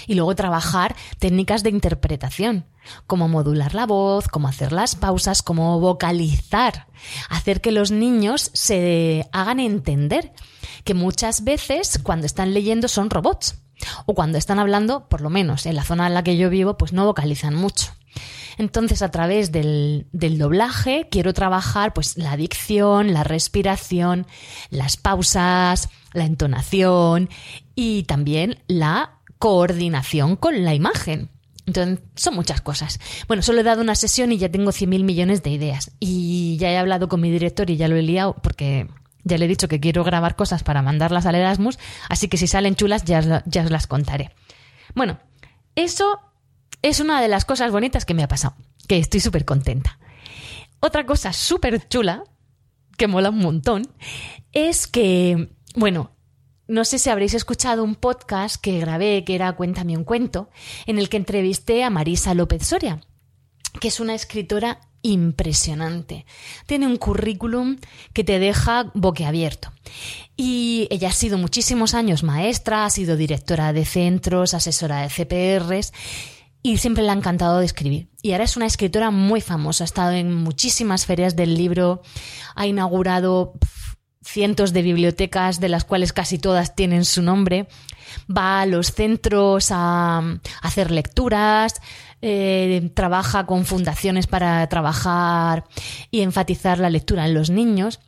y 0.07 0.15
luego 0.15 0.35
trabajar 0.35 0.97
técnicas 1.19 1.63
de 1.63 1.71
interpretación, 1.71 2.67
como 3.07 3.29
modular 3.29 3.75
la 3.75 3.87
voz, 3.87 4.29
cómo 4.29 4.49
hacer 4.49 4.73
las 4.73 4.95
pausas, 4.95 5.43
cómo 5.43 5.81
vocalizar, 5.81 6.87
hacer 7.29 7.61
que 7.61 7.73
los 7.73 7.91
niños 7.91 8.51
se 8.55 9.29
hagan 9.33 9.61
entender 9.61 10.33
que 10.85 10.95
muchas 10.95 11.45
veces 11.45 11.99
cuando 12.03 12.27
están 12.27 12.55
leyendo 12.55 12.89
son 12.89 13.11
robots 13.11 13.57
o 14.07 14.15
cuando 14.15 14.39
están 14.39 14.59
hablando, 14.59 15.09
por 15.09 15.21
lo 15.21 15.31
menos 15.31 15.67
en 15.67 15.77
la 15.77 15.85
zona 15.85 16.07
en 16.07 16.15
la 16.15 16.25
que 16.25 16.37
yo 16.37 16.49
vivo, 16.51 16.79
pues 16.79 16.93
no 16.93 17.05
vocalizan 17.05 17.55
mucho. 17.55 17.93
Entonces, 18.59 19.03
a 19.03 19.11
través 19.11 19.53
del, 19.53 20.07
del, 20.13 20.39
doblaje, 20.39 21.09
quiero 21.11 21.35
trabajar 21.35 21.93
pues 21.93 22.17
la 22.17 22.39
dicción, 22.39 23.13
la 23.13 23.23
respiración, 23.23 24.27
las 24.71 24.97
pausas, 24.97 25.91
la 26.15 26.25
entonación 26.25 27.29
y 27.75 28.05
también 28.05 28.59
la 28.67 29.17
coordinación 29.39 30.37
con 30.37 30.65
la 30.65 30.75
imagen. 30.75 31.31
Entonces, 31.67 32.01
son 32.15 32.35
muchas 32.35 32.61
cosas. 32.61 33.01
Bueno, 33.27 33.43
solo 33.43 33.61
he 33.61 33.65
dado 33.65 33.83
una 33.83 33.97
sesión 33.97 34.31
y 34.33 34.39
ya 34.39 34.51
tengo 34.51 34.71
100.000 34.71 35.03
millones 35.03 35.43
de 35.43 35.51
ideas. 35.51 35.91
Y 35.99 36.57
ya 36.59 36.71
he 36.71 36.79
hablado 36.79 37.09
con 37.09 37.21
mi 37.21 37.31
director 37.31 37.69
y 37.71 37.77
ya 37.77 37.89
lo 37.89 37.97
he 37.97 38.03
liado 38.03 38.37
porque 38.43 38.89
ya 39.27 39.39
le 39.39 39.47
he 39.47 39.49
dicho 39.49 39.67
que 39.67 39.81
quiero 39.81 40.05
grabar 40.05 40.37
cosas 40.37 40.63
para 40.63 40.83
mandarlas 40.83 41.27
al 41.27 41.35
Erasmus, 41.35 41.81
así 42.09 42.29
que 42.29 42.37
si 42.37 42.47
salen 42.47 42.77
chulas 42.77 43.05
ya, 43.05 43.43
ya 43.45 43.65
os 43.65 43.71
las 43.73 43.89
contaré. 43.89 44.31
Bueno, 44.95 45.19
eso 45.75 46.21
es 46.81 47.01
una 47.01 47.21
de 47.21 47.27
las 47.27 47.45
cosas 47.45 47.73
bonitas 47.73 48.05
que 48.05 48.15
me 48.15 48.23
ha 48.23 48.29
pasado, 48.29 48.55
que 48.87 48.99
estoy 48.99 49.19
súper 49.19 49.45
contenta. 49.45 49.99
Otra 50.79 51.07
cosa 51.07 51.33
súper 51.33 51.89
chula, 51.89 52.23
que 52.97 53.09
mola 53.09 53.31
un 53.31 53.39
montón, 53.39 53.89
es 54.53 54.87
que, 54.87 55.51
bueno, 55.75 56.13
no 56.69 56.85
sé 56.85 56.99
si 56.99 57.11
habréis 57.11 57.35
escuchado 57.35 57.85
un 57.85 57.95
podcast 57.95 58.57
que 58.57 58.81
grabé 58.81 59.25
que 59.25 59.35
era 59.35 59.53
Cuéntame 59.53 59.97
un 59.97 60.05
cuento, 60.05 60.51
en 60.87 60.99
el 60.99 61.09
que 61.09 61.17
entrevisté 61.17 61.85
a 61.85 61.91
Marisa 61.91 62.35
López 62.35 62.67
Soria, 62.67 63.01
que 63.81 63.89
es 63.89 64.01
una 64.01 64.15
escritora 64.15 64.81
impresionante. 65.03 66.27
Tiene 66.67 66.87
un 66.87 66.97
currículum 66.97 67.77
que 68.13 68.25
te 68.25 68.41
deja 68.41 68.91
boquiabierto. 68.95 69.73
Y 70.37 70.89
ella 70.91 71.11
ha 71.11 71.13
sido 71.13 71.39
muchísimos 71.39 71.95
años 71.95 72.25
maestra, 72.25 72.85
ha 72.85 72.91
sido 72.91 73.17
directora 73.17 73.73
de 73.73 73.85
centros, 73.85 74.53
asesora 74.53 75.03
de 75.03 75.09
CPRs 75.09 75.93
y 76.63 76.79
siempre 76.79 77.05
le 77.05 77.11
ha 77.11 77.15
encantado 77.15 77.61
de 77.61 77.67
escribir. 77.67 78.09
Y 78.23 78.33
ahora 78.33 78.43
es 78.43 78.57
una 78.57 78.67
escritora 78.67 79.13
muy 79.13 79.41
famosa, 79.41 79.85
ha 79.85 79.87
estado 79.87 80.11
en 80.11 80.35
muchísimas 80.35 81.07
ferias 81.07 81.37
del 81.37 81.55
libro, 81.55 82.03
ha 82.57 82.67
inaugurado 82.67 83.53
cientos 84.27 84.73
de 84.73 84.83
bibliotecas, 84.83 85.61
de 85.61 85.69
las 85.69 85.85
cuales 85.85 86.13
casi 86.13 86.39
todas 86.39 86.75
tienen 86.75 87.05
su 87.05 87.23
nombre. 87.23 87.69
Va 88.31 88.61
a 88.61 88.67
los 88.67 88.93
centros 88.93 89.69
a, 89.71 90.39
hacer 90.63 90.91
lecturas, 90.91 91.81
eh, 92.23 92.91
trabaja 92.95 93.47
con 93.47 93.65
fundaciones 93.65 94.27
para 94.27 94.67
trabajar 94.69 95.65
y 96.11 96.23
enfatizar 96.23 96.79
la 96.79 96.91
lectura 96.91 97.27
en 97.27 97.35
los 97.35 97.51
niños. 97.51 98.01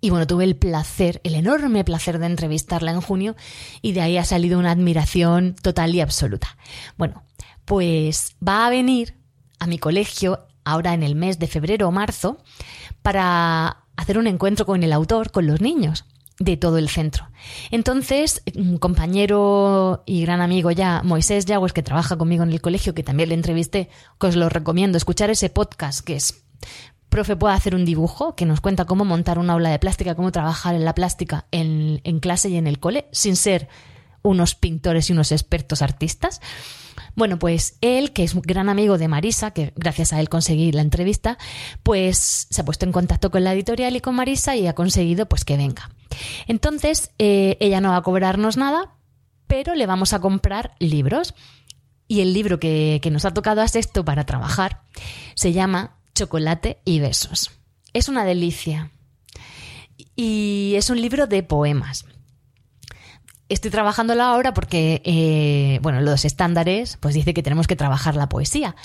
Y 0.00 0.10
bueno, 0.10 0.26
tuve 0.26 0.44
el 0.44 0.56
placer, 0.56 1.20
el 1.24 1.34
enorme 1.34 1.84
placer 1.84 2.18
de 2.18 2.26
entrevistarla 2.26 2.92
en 2.92 3.00
junio 3.00 3.36
y 3.82 3.92
de 3.92 4.00
ahí 4.00 4.16
ha 4.16 4.24
salido 4.24 4.58
una 4.58 4.70
admiración 4.70 5.56
total 5.60 5.94
y 5.94 6.00
absoluta. 6.00 6.56
Bueno, 6.96 7.24
pues 7.64 8.36
va 8.46 8.66
a 8.66 8.70
venir 8.70 9.16
a 9.58 9.66
mi 9.66 9.78
colegio 9.78 10.46
ahora 10.64 10.94
en 10.94 11.02
el 11.02 11.16
mes 11.16 11.38
de 11.38 11.48
febrero 11.48 11.88
o 11.88 11.90
marzo 11.90 12.38
para 13.02 13.87
hacer 13.98 14.16
un 14.16 14.28
encuentro 14.28 14.64
con 14.64 14.82
el 14.82 14.92
autor, 14.92 15.32
con 15.32 15.46
los 15.46 15.60
niños 15.60 16.04
de 16.38 16.56
todo 16.56 16.78
el 16.78 16.88
centro. 16.88 17.28
Entonces, 17.72 18.42
un 18.54 18.78
compañero 18.78 20.04
y 20.06 20.22
gran 20.22 20.40
amigo 20.40 20.70
ya, 20.70 21.02
Moisés 21.02 21.46
Yagües, 21.46 21.72
que 21.72 21.82
trabaja 21.82 22.16
conmigo 22.16 22.44
en 22.44 22.52
el 22.52 22.60
colegio, 22.60 22.94
que 22.94 23.02
también 23.02 23.30
le 23.30 23.34
entrevisté, 23.34 23.90
que 24.20 24.28
os 24.28 24.36
lo 24.36 24.48
recomiendo, 24.48 24.96
escuchar 24.96 25.30
ese 25.30 25.50
podcast 25.50 26.04
que 26.04 26.14
es 26.14 26.44
Profe 27.08 27.36
puede 27.36 27.54
hacer 27.54 27.74
un 27.74 27.84
dibujo 27.84 28.36
que 28.36 28.44
nos 28.44 28.60
cuenta 28.60 28.84
cómo 28.84 29.04
montar 29.04 29.38
una 29.38 29.54
aula 29.54 29.70
de 29.70 29.78
plástica, 29.78 30.14
cómo 30.14 30.30
trabajar 30.30 30.74
en 30.74 30.84
la 30.84 30.94
plástica 30.94 31.46
en, 31.50 32.00
en 32.04 32.20
clase 32.20 32.50
y 32.50 32.56
en 32.56 32.66
el 32.66 32.78
cole, 32.78 33.08
sin 33.12 33.34
ser 33.34 33.68
unos 34.22 34.54
pintores 34.54 35.08
y 35.08 35.12
unos 35.12 35.32
expertos 35.32 35.82
artistas. 35.82 36.40
Bueno, 37.14 37.38
pues 37.38 37.78
él, 37.80 38.12
que 38.12 38.22
es 38.24 38.34
un 38.34 38.42
gran 38.42 38.68
amigo 38.68 38.98
de 38.98 39.08
Marisa, 39.08 39.50
que 39.50 39.72
gracias 39.76 40.12
a 40.12 40.20
él 40.20 40.28
conseguí 40.28 40.72
la 40.72 40.82
entrevista, 40.82 41.38
pues 41.82 42.46
se 42.50 42.60
ha 42.60 42.64
puesto 42.64 42.86
en 42.86 42.92
contacto 42.92 43.30
con 43.30 43.44
la 43.44 43.52
editorial 43.52 43.96
y 43.96 44.00
con 44.00 44.14
Marisa 44.14 44.56
y 44.56 44.66
ha 44.66 44.74
conseguido 44.74 45.28
pues 45.28 45.44
que 45.44 45.56
venga. 45.56 45.90
Entonces, 46.46 47.10
eh, 47.18 47.56
ella 47.60 47.80
no 47.80 47.90
va 47.90 47.96
a 47.96 48.02
cobrarnos 48.02 48.56
nada, 48.56 48.94
pero 49.46 49.74
le 49.74 49.86
vamos 49.86 50.12
a 50.12 50.20
comprar 50.20 50.74
libros. 50.78 51.34
Y 52.06 52.20
el 52.20 52.32
libro 52.32 52.58
que, 52.58 53.00
que 53.02 53.10
nos 53.10 53.24
ha 53.24 53.34
tocado 53.34 53.60
a 53.60 53.68
sexto 53.68 54.04
para 54.04 54.24
trabajar 54.24 54.82
se 55.34 55.52
llama 55.52 55.98
Chocolate 56.14 56.80
y 56.84 57.00
Besos. 57.00 57.50
Es 57.92 58.08
una 58.08 58.24
delicia. 58.24 58.90
Y 60.14 60.74
es 60.76 60.88
un 60.88 61.00
libro 61.00 61.26
de 61.26 61.42
poemas. 61.42 62.04
Estoy 63.48 63.70
trabajándolo 63.70 64.22
ahora 64.22 64.52
porque, 64.52 65.00
eh, 65.04 65.78
bueno, 65.82 66.00
los 66.00 66.24
estándares, 66.24 66.98
pues 66.98 67.14
dice 67.14 67.32
que 67.32 67.42
tenemos 67.42 67.66
que 67.66 67.76
trabajar 67.76 68.14
la 68.14 68.28
poesía. 68.28 68.76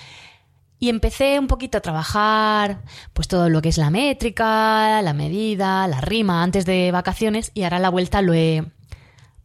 Y 0.79 0.89
empecé 0.89 1.39
un 1.39 1.47
poquito 1.47 1.77
a 1.77 1.81
trabajar, 1.81 2.81
pues 3.13 3.27
todo 3.27 3.49
lo 3.49 3.61
que 3.61 3.69
es 3.69 3.77
la 3.77 3.89
métrica, 3.89 5.01
la 5.01 5.13
medida, 5.13 5.87
la 5.87 6.01
rima 6.01 6.43
antes 6.43 6.65
de 6.65 6.91
vacaciones 6.91 7.51
y 7.53 7.63
ahora 7.63 7.77
a 7.77 7.79
la 7.79 7.89
vuelta 7.89 8.21
lo 8.21 8.33
he, 8.33 8.65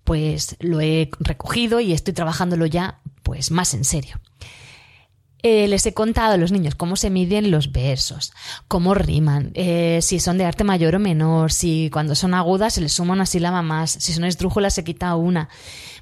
pues 0.05 0.57
lo 0.59 0.81
he 0.81 1.11
recogido 1.21 1.81
y 1.81 1.93
estoy 1.93 2.15
trabajándolo 2.15 2.67
ya, 2.67 3.01
pues 3.23 3.51
más 3.51 3.75
en 3.75 3.85
serio. 3.85 4.19
Eh, 5.45 5.69
les 5.69 5.87
he 5.87 5.95
contado 5.95 6.33
a 6.33 6.37
los 6.37 6.51
niños 6.51 6.75
cómo 6.75 6.97
se 6.97 7.11
miden 7.11 7.53
los 7.53 7.71
versos, 7.71 8.33
cómo 8.67 8.95
riman, 8.95 9.53
eh, 9.55 10.01
si 10.03 10.19
son 10.19 10.37
de 10.37 10.45
arte 10.45 10.65
mayor 10.65 10.97
o 10.97 10.99
menor, 10.99 11.53
si 11.53 11.91
cuando 11.93 12.17
son 12.17 12.35
agudas 12.35 12.75
se 12.75 12.81
les 12.81 12.93
suma 12.93 13.13
una 13.13 13.25
sílaba 13.25 13.63
más, 13.63 13.93
si 13.93 14.13
son 14.13 14.25
esdrújulas 14.25 14.75
se 14.75 14.83
quita 14.83 15.15
una, 15.15 15.49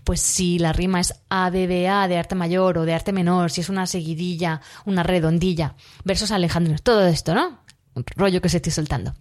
pues 0.05 0.23
si 0.23 0.59
la 0.59 0.73
rima 0.73 1.01
es 1.01 1.15
A, 1.29 1.51
B, 1.51 1.67
B, 1.67 1.87
A 1.87 2.09
de 2.09 2.17
arte 2.17 2.35
mayor 2.35 2.79
o 2.79 2.87
de 2.87 2.95
arte 2.95 3.13
menor, 3.13 3.51
si 3.51 3.61
es 3.61 3.69
una 3.69 3.87
seguidilla, 3.87 4.63
una 4.87 5.03
redondilla, 5.03 5.75
versos 6.05 6.31
alejandrinos, 6.31 6.83
todo 6.83 7.07
esto, 7.07 7.35
¿no? 7.35 7.61
Un 7.95 8.05
rollo 8.17 8.41
que 8.41 8.49
se 8.49 8.57
estoy 8.57 8.73
soltando. 8.73 9.15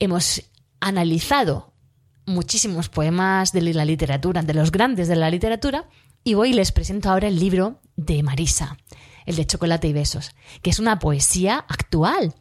Hemos 0.00 0.42
analizado 0.80 1.72
muchísimos 2.26 2.88
poemas 2.88 3.52
de 3.52 3.60
la 3.74 3.84
literatura, 3.84 4.42
de 4.42 4.54
los 4.54 4.72
grandes 4.72 5.06
de 5.06 5.14
la 5.14 5.30
literatura, 5.30 5.88
y 6.24 6.34
voy 6.34 6.50
y 6.50 6.54
les 6.54 6.72
presento 6.72 7.10
ahora 7.10 7.28
el 7.28 7.38
libro 7.38 7.80
de 7.96 8.22
Marisa, 8.22 8.76
el 9.26 9.36
de 9.36 9.46
Chocolate 9.46 9.88
y 9.88 9.92
Besos, 9.92 10.32
que 10.62 10.70
es 10.70 10.78
una 10.78 10.98
poesía 10.98 11.64
actual. 11.68 12.34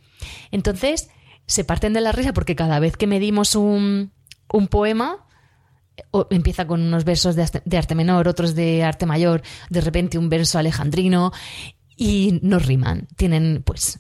Entonces, 0.51 1.09
se 1.45 1.63
parten 1.63 1.93
de 1.93 2.01
la 2.01 2.11
risa 2.11 2.33
porque 2.33 2.55
cada 2.55 2.79
vez 2.79 2.97
que 2.97 3.07
medimos 3.07 3.55
un, 3.55 4.11
un 4.51 4.67
poema, 4.67 5.25
empieza 6.29 6.65
con 6.65 6.81
unos 6.81 7.03
versos 7.03 7.35
de, 7.35 7.47
de 7.63 7.77
arte 7.77 7.95
menor, 7.95 8.27
otros 8.27 8.55
de 8.55 8.83
arte 8.83 9.05
mayor, 9.05 9.43
de 9.69 9.81
repente 9.81 10.17
un 10.17 10.29
verso 10.29 10.57
alejandrino, 10.57 11.31
y 11.95 12.39
no 12.41 12.59
riman. 12.59 13.07
Tienen, 13.15 13.63
pues, 13.63 13.99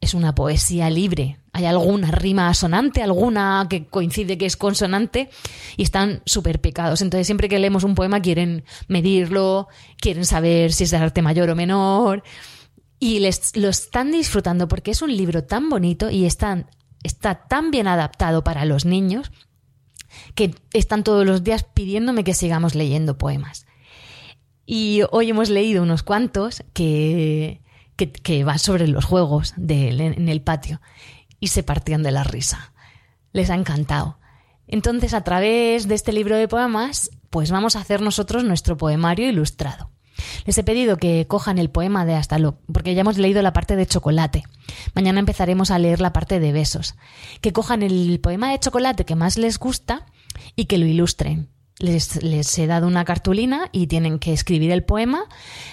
es 0.00 0.14
una 0.14 0.34
poesía 0.34 0.88
libre. 0.88 1.38
Hay 1.52 1.66
alguna 1.66 2.10
rima 2.10 2.48
asonante, 2.48 3.02
alguna 3.02 3.66
que 3.68 3.86
coincide 3.86 4.38
que 4.38 4.46
es 4.46 4.56
consonante 4.56 5.28
y 5.76 5.82
están 5.82 6.22
súper 6.24 6.60
pecados. 6.60 7.02
Entonces 7.02 7.26
siempre 7.26 7.48
que 7.48 7.58
leemos 7.58 7.84
un 7.84 7.94
poema 7.94 8.22
quieren 8.22 8.64
medirlo, 8.88 9.68
quieren 9.98 10.24
saber 10.24 10.72
si 10.72 10.84
es 10.84 10.90
de 10.90 10.96
arte 10.96 11.22
mayor 11.22 11.50
o 11.50 11.56
menor 11.56 12.22
y 12.98 13.18
les, 13.18 13.56
lo 13.56 13.68
están 13.68 14.10
disfrutando 14.10 14.68
porque 14.68 14.90
es 14.90 15.02
un 15.02 15.14
libro 15.14 15.44
tan 15.44 15.68
bonito 15.68 16.10
y 16.10 16.24
está 16.24 16.66
tan 17.48 17.70
bien 17.70 17.86
adaptado 17.86 18.42
para 18.42 18.64
los 18.64 18.86
niños 18.86 19.30
que 20.34 20.54
están 20.72 21.04
todos 21.04 21.26
los 21.26 21.44
días 21.44 21.64
pidiéndome 21.64 22.24
que 22.24 22.34
sigamos 22.34 22.74
leyendo 22.74 23.18
poemas. 23.18 23.66
Y 24.64 25.02
hoy 25.10 25.30
hemos 25.30 25.50
leído 25.50 25.82
unos 25.82 26.02
cuantos 26.02 26.62
que 26.72 27.60
que, 28.08 28.44
va 28.44 28.58
sobre 28.58 28.86
los 28.88 29.04
juegos 29.04 29.54
en 29.56 30.28
el 30.28 30.42
patio 30.42 30.80
y 31.38 31.48
se 31.48 31.62
partían 31.62 32.02
de 32.02 32.10
la 32.10 32.24
risa. 32.24 32.72
Les 33.32 33.50
ha 33.50 33.54
encantado. 33.54 34.18
Entonces, 34.66 35.14
a 35.14 35.24
través 35.24 35.88
de 35.88 35.94
este 35.94 36.12
libro 36.12 36.36
de 36.36 36.48
poemas, 36.48 37.10
pues 37.30 37.50
vamos 37.50 37.76
a 37.76 37.80
hacer 37.80 38.00
nosotros 38.00 38.44
nuestro 38.44 38.76
poemario 38.76 39.28
ilustrado. 39.28 39.90
Les 40.44 40.58
he 40.58 40.64
pedido 40.64 40.96
que 40.96 41.26
cojan 41.26 41.58
el 41.58 41.70
poema 41.70 42.04
de 42.04 42.14
hasta 42.14 42.38
lo, 42.38 42.58
porque 42.72 42.94
ya 42.94 43.00
hemos 43.00 43.18
leído 43.18 43.42
la 43.42 43.52
parte 43.52 43.76
de 43.76 43.86
chocolate. 43.86 44.44
Mañana 44.94 45.20
empezaremos 45.20 45.70
a 45.70 45.78
leer 45.78 46.00
la 46.00 46.12
parte 46.12 46.40
de 46.40 46.52
besos. 46.52 46.94
Que 47.40 47.52
cojan 47.52 47.82
el 47.82 48.20
poema 48.20 48.50
de 48.50 48.58
chocolate 48.58 49.04
que 49.04 49.16
más 49.16 49.38
les 49.38 49.58
gusta 49.58 50.06
y 50.56 50.66
que 50.66 50.78
lo 50.78 50.86
ilustren 50.86 51.48
les, 51.80 52.58
he 52.58 52.66
dado 52.66 52.86
una 52.86 53.04
cartulina 53.04 53.68
y 53.72 53.86
tienen 53.86 54.18
que 54.18 54.32
escribir 54.32 54.70
el 54.70 54.84
poema 54.84 55.24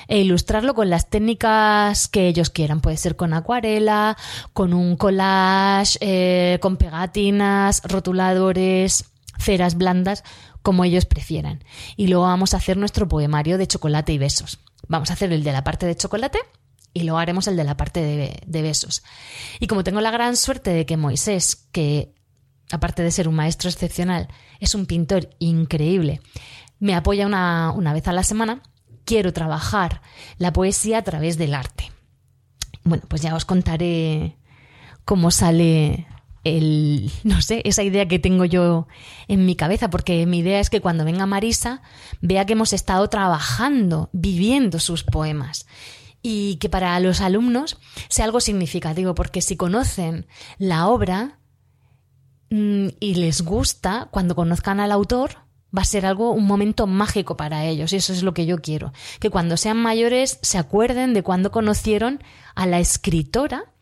e 0.08 0.20
ilustrarlo 0.20 0.74
con 0.74 0.90
las 0.90 1.10
técnicas 1.10 2.08
que 2.08 2.28
ellos 2.28 2.50
quieran. 2.50 2.82
Puede 2.82 2.98
ser 2.98 3.16
con 3.16 3.34
acuarela, 3.34 4.18
con 4.54 4.74
un 4.74 4.96
collage, 4.96 5.98
eh, 6.02 6.60
con 6.62 6.78
pegatinas, 6.78 7.82
rotuladores, 7.84 9.06
ceras 9.38 9.76
blandas, 9.76 10.24
como 10.62 10.84
ellos 10.84 11.06
prefieran. 11.06 11.64
Y 11.96 12.08
luego 12.08 12.24
vamos 12.24 12.54
a 12.54 12.58
hacer 12.58 12.78
nuestro 12.78 13.08
poemario 13.08 13.58
de 13.58 13.68
chocolate 13.68 14.14
y 14.14 14.18
besos. 14.18 14.60
Vamos 14.88 15.10
a 15.10 15.14
hacer 15.14 15.32
el 15.34 15.44
de 15.44 15.52
la 15.52 15.64
parte 15.64 15.86
de 15.86 15.96
chocolate 15.96 16.40
y 16.94 17.04
luego 17.04 17.20
haremos 17.20 17.48
el 17.48 17.58
de 17.58 17.64
la 17.66 17.78
parte 17.78 18.02
de, 18.02 18.42
de 18.46 18.62
besos. 18.62 19.04
Y 19.60 19.68
como 19.68 19.84
tengo 19.84 20.02
la 20.02 20.12
gran 20.12 20.38
suerte 20.38 20.72
de 20.72 20.86
que 20.86 20.96
Moisés, 20.96 21.68
que 21.72 22.14
aparte 22.72 23.04
de 23.04 23.12
ser 23.12 23.28
un 23.28 23.36
maestro 23.36 23.70
excepcional, 23.70 24.30
es 24.60 24.76
un 24.76 24.86
pintor 24.86 25.30
increíble. 25.40 26.22
Me 26.80 26.96
apoya 26.96 27.26
una, 27.26 27.94
vez 27.94 28.08
a 28.08 28.14
la 28.14 28.24
semana. 28.24 28.62
Quiero 29.06 29.34
trabajar 29.34 30.02
la 30.38 30.54
poesía 30.54 31.00
a 31.00 31.04
través 31.04 31.38
del 31.38 31.54
arte. 31.54 31.92
Bueno, 32.84 33.04
pues 33.08 33.22
ya 33.22 33.36
os 33.36 33.46
contaré 33.46 34.38
cómo 35.06 35.32
sale 35.32 36.08
el, 36.44 37.12
no 37.24 37.42
sé, 37.42 37.62
esa 37.66 37.84
idea 37.84 38.08
que 38.08 38.20
tengo 38.20 38.46
yo 38.46 38.88
en 39.28 39.46
mi 39.46 39.56
cabeza, 39.56 39.90
porque 39.90 40.26
mi 40.26 40.40
idea 40.40 40.60
es 40.60 40.70
que 40.70 40.82
cuando 40.82 41.06
venga 41.06 41.26
Marisa 41.26 41.82
vea 42.22 42.46
que 42.46 42.54
hemos 42.54 42.74
estado 42.74 43.10
trabajando, 43.10 44.10
viviendo 44.14 44.80
sus 44.80 45.04
poemas 45.04 45.66
y 46.22 46.58
que 46.58 46.70
para 46.70 47.00
los 47.00 47.22
alumnos 47.22 47.78
sea 48.10 48.26
algo 48.26 48.40
significativo, 48.42 49.16
porque 49.16 49.42
si 49.42 49.56
conocen 49.56 50.28
la 50.58 50.88
obra, 50.88 51.37
y 52.50 53.16
les 53.16 53.42
gusta, 53.42 54.08
cuando 54.12 54.36
conozcan 54.36 54.80
al 54.80 54.92
autor, 54.92 55.48
va 55.76 55.82
a 55.82 55.86
ser 55.86 56.06
algo, 56.06 56.32
un 56.32 56.46
momento 56.46 56.88
mágico 56.88 57.38
para 57.38 57.66
ellos. 57.66 57.92
Y 57.94 57.98
eso 57.98 58.14
es 58.14 58.24
lo 58.24 58.34
que 58.34 58.46
yo 58.46 58.60
quiero. 58.60 58.94
Que 59.20 59.30
cuando 59.30 59.58
sean 59.58 59.78
mayores 59.78 60.40
se 60.42 60.58
acuerden 60.58 61.14
de 61.14 61.24
cuando 61.24 61.52
conocieron 61.52 62.24
a 62.56 62.66
la 62.66 62.80
escritora 62.80 63.74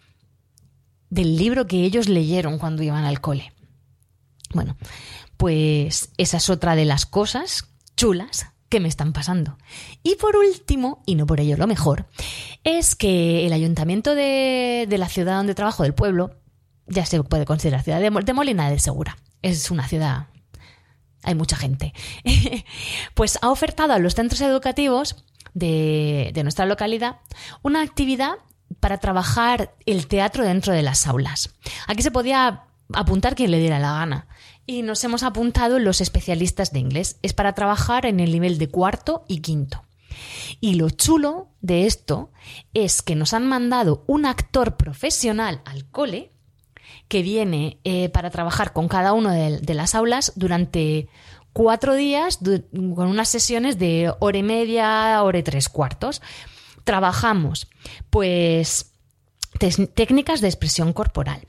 del 1.09 1.37
libro 1.37 1.67
que 1.67 1.83
ellos 1.83 2.09
leyeron 2.09 2.57
cuando 2.57 2.83
iban 2.83 3.05
al 3.05 3.21
cole. 3.21 3.53
Bueno, 4.53 4.77
pues 5.37 6.09
esa 6.17 6.37
es 6.37 6.49
otra 6.49 6.75
de 6.75 6.85
las 6.85 7.05
cosas 7.05 7.69
chulas 7.95 8.47
que 8.69 8.79
me 8.79 8.87
están 8.87 9.13
pasando. 9.13 9.57
Y 10.01 10.15
por 10.15 10.35
último, 10.35 11.03
y 11.05 11.15
no 11.15 11.25
por 11.25 11.39
ello 11.39 11.55
lo 11.55 11.67
mejor, 11.67 12.07
es 12.63 12.95
que 12.95 13.45
el 13.45 13.53
ayuntamiento 13.53 14.15
de, 14.15 14.87
de 14.89 14.97
la 14.97 15.07
ciudad 15.07 15.37
donde 15.37 15.55
trabajo, 15.55 15.83
del 15.83 15.93
pueblo, 15.93 16.31
ya 16.87 17.05
se 17.05 17.23
puede 17.23 17.45
considerar 17.45 17.83
ciudad 17.83 17.99
de, 17.99 18.33
Molina 18.33 18.69
de 18.69 18.79
Segura. 18.79 19.17
Es 19.41 19.71
una 19.71 19.87
ciudad 19.87 20.27
hay 21.25 21.33
mucha 21.33 21.55
gente, 21.55 21.91
pues 23.15 23.39
ha 23.41 23.49
ofertado 23.49 23.93
a 23.93 23.99
los 23.99 24.13
centros 24.13 24.41
educativos 24.41 25.25
de, 25.55 26.31
nuestra 26.43 26.67
localidad 26.67 27.17
una 27.63 27.81
actividad 27.81 28.35
para 28.79 28.99
trabajar 28.99 29.73
el 29.85 30.07
teatro 30.07 30.43
dentro 30.43 30.71
de 30.73 30.83
las 30.83 31.07
aulas. 31.07 31.55
Aquí 31.87 32.03
se 32.03 32.11
podía 32.11 32.65
apuntar 32.93 33.35
quien 33.35 33.51
le 33.51 33.59
diera 33.59 33.79
la 33.79 33.93
gana. 33.93 34.27
Y 34.67 34.81
nos 34.81 35.03
hemos 35.03 35.23
apuntado 35.23 35.77
los 35.77 36.01
especialistas 36.01 36.71
de 36.71 36.79
inglés. 36.79 37.17
Es 37.21 37.33
para 37.33 37.53
trabajar 37.53 38.07
en 38.07 38.19
el 38.19 38.31
nivel 38.31 38.57
de 38.57 38.67
cuarto 38.67 39.23
y 39.27 39.41
quinto. 39.41 39.83
Y 40.59 40.75
lo 40.75 40.89
chulo 40.89 41.49
de 41.61 41.85
esto 41.85 42.31
es 42.73 43.03
que 43.03 43.15
nos 43.15 43.33
han 43.33 43.45
mandado 43.45 44.03
un 44.07 44.25
actor 44.25 44.75
profesional 44.75 45.61
al 45.65 45.85
cole 45.89 46.31
que 47.07 47.21
viene 47.21 47.79
eh, 47.83 48.09
para 48.09 48.29
trabajar 48.29 48.73
con 48.73 48.87
cada 48.87 49.13
una 49.13 49.33
de, 49.33 49.73
las 49.73 49.95
aulas 49.95 50.33
durante 50.35 51.07
cuatro 51.53 51.95
días 51.95 52.39
con 52.71 53.07
unas 53.07 53.29
sesiones 53.29 53.77
de 53.77 54.13
hora 54.19 54.37
y 54.37 54.43
media, 54.43 55.21
hora 55.23 55.37
y 55.37 55.43
tres 55.43 55.69
cuartos. 55.69 56.21
Trabajamos, 56.83 57.67
pues, 58.09 58.91
técnicas 59.57 60.41
de 60.41 60.47
expresión 60.47 60.93
corporal, 60.93 61.41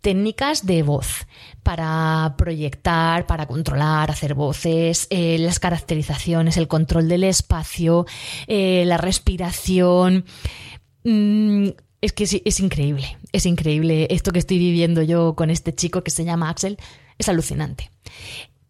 técnicas 0.00 0.64
de 0.66 0.82
voz 0.82 1.26
para 1.62 2.34
proyectar, 2.38 3.26
para 3.26 3.46
controlar, 3.46 4.10
hacer 4.10 4.34
voces, 4.34 5.06
eh, 5.10 5.36
las 5.38 5.60
caracterizaciones, 5.60 6.56
el 6.56 6.68
control 6.68 7.08
del 7.08 7.24
espacio, 7.24 8.06
eh, 8.46 8.84
la 8.86 8.96
respiración. 8.96 10.24
Mm, 11.04 11.68
es 12.02 12.12
que 12.12 12.24
es, 12.24 12.60
increíble, 12.60 13.16
es 13.30 13.46
increíble 13.46 14.08
esto 14.10 14.32
que 14.32 14.40
estoy 14.40 14.58
viviendo 14.58 15.02
yo 15.02 15.34
con 15.36 15.50
este 15.50 15.72
chico 15.72 16.02
que 16.02 16.10
se 16.10 16.24
llama 16.24 16.50
Axel, 16.50 16.76
es 17.16 17.28
alucinante. 17.28 17.90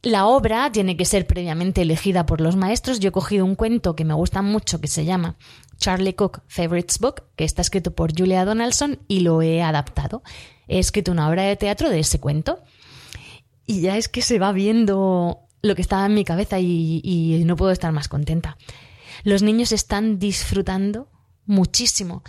La 0.02 0.26
obra 0.26 0.70
tiene 0.70 0.96
que 0.96 1.06
ser 1.06 1.26
previamente 1.26 1.80
elegida 1.80 2.26
por 2.26 2.40
los 2.40 2.56
maestros. 2.56 3.00
Yo 3.00 3.08
he 3.08 3.12
cogido 3.12 3.44
un 3.44 3.54
cuento 3.54 3.96
que 3.96 4.04
me 4.04 4.14
gusta 4.14 4.42
mucho 4.42 4.80
que 4.80 4.88
se 4.88 5.04
llama 5.04 5.36
Charlie 5.78 6.14
Cook 6.14 6.42
Favorites 6.46 6.98
Book, 6.98 7.22
que 7.36 7.44
está 7.44 7.62
escrito 7.62 7.92
por 7.92 8.12
Julia 8.16 8.44
Donaldson 8.44 8.98
y 9.08 9.20
lo 9.20 9.40
he 9.40 9.62
adaptado. 9.62 10.22
He 10.68 10.78
escrito 10.78 11.12
una 11.12 11.28
obra 11.28 11.44
de 11.44 11.56
teatro 11.56 11.88
de 11.88 12.00
ese 12.00 12.20
cuento. 12.20 12.62
Y 13.64 13.80
ya 13.80 13.96
es 13.96 14.08
que 14.08 14.22
se 14.22 14.40
va 14.40 14.52
viendo 14.52 15.38
lo 15.62 15.74
que 15.74 15.82
estaba 15.82 16.04
en 16.04 16.14
mi 16.14 16.24
cabeza 16.24 16.58
y 16.58 17.42
no 17.46 17.56
puedo 17.56 17.70
estar 17.70 17.92
más 17.92 18.08
contenta. 18.08 18.58
Los 19.22 19.42
niños 19.42 19.72
están 19.72 20.18
disfrutando 20.18 21.08
muchísimo. 21.46 22.22